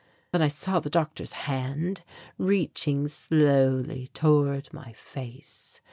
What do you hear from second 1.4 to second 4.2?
hand reaching slowly